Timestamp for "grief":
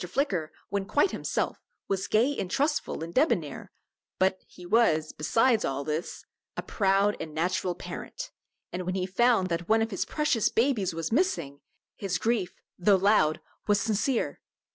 12.17-12.51